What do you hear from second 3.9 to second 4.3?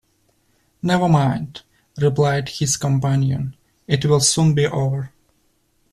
will